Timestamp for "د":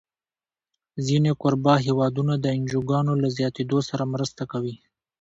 2.39-2.45